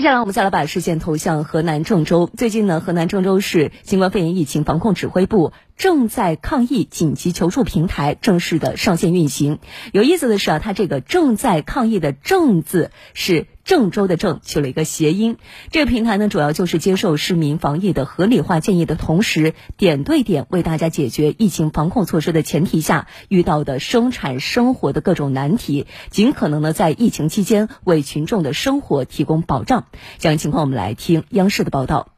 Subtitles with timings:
[0.00, 2.30] 接下来，我们再来把视线投向河南郑州。
[2.34, 9.58] 最近呢，河南郑州市新冠肺炎疫情防控指挥部正在抗疫紧急求助平台正式的上线运行。
[9.92, 15.36] 有意思的是啊，它这个正在抗疫的“正”字是郑州的“郑”，取了一个谐音。
[15.70, 29.86] 这个平台呢，主要就是接受市民防疫的合理化建议的同时，点对点为大家解决疫情防控措施的前提下遇到的生产生活的各种难题，尽可能的在疫情期间为群众的生活提供保障。
[30.18, 32.08] 这样情况，我们来听央视的报道。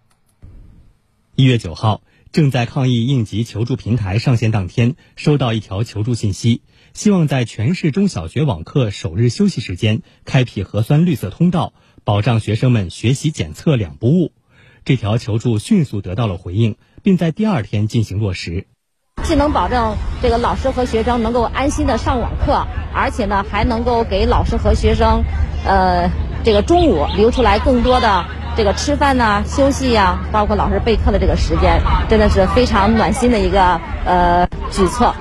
[1.34, 2.00] 一月九号，
[2.32, 6.62] 正在抗疫应急求助平台上线当天，收到一条求助信息，
[6.94, 11.74] 希望在全市中小学网课首日休息时间开辟核酸绿色通道，
[12.04, 14.32] 保障学生们学习检测两不误。
[14.82, 18.66] 这条求助迅速得到了回应，并在第二天进行落实。
[19.22, 25.22] 既能保证这个老师和学生能够安心的上网课，而且呢，还能够给老师和学生，
[25.66, 26.10] 呃。
[26.44, 35.14] 这个中午留出来更多的这个吃饭呐、休息呀，包括老师备课的这个时间，真的是非常暖心的一个呃举措。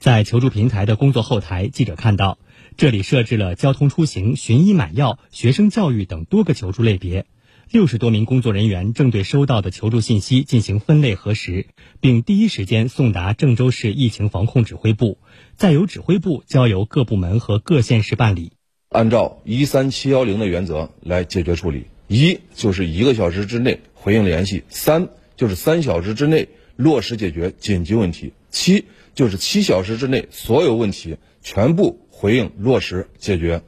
[0.00, 2.38] 在求助平台的工作后台，记者看到，
[2.76, 7.26] 这里设置了交通出行、寻医买药、学生教育等多个求助类别，
[7.70, 11.68] 六十多名工作人员正对收到的求助信息进行分类核实，
[12.00, 15.18] 并第一时间送达郑州市疫情防控指挥部，
[15.56, 18.52] 再由指挥部交由各部门和各县市办理。
[18.90, 33.62] 按照一三七幺零的原则来解决处理，一就是一个小时之内回应联系，三就是三小时之内落实解决紧急问题，七就是七小时之内所有问题全部回应落实解决，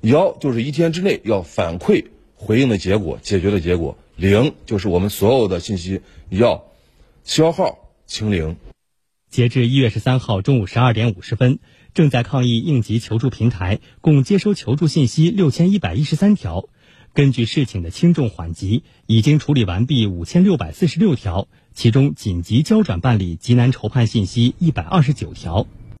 [0.00, 6.64] 幺就是一天之内要反馈回应的结果解决的结果，零就是我们所有的信息要
[7.24, 8.56] 消耗清零。
[9.30, 11.58] 截至一月十三号中午十二点五十分。
[11.94, 16.68] 正在抗疫应急求助平台共接收求助信息六千一百一十三条，
[17.16, 25.66] 根据事情的轻重缓急，已经处理完毕五千六百四十六条，其中紧急交转办理急难筹判信息一百二十九条。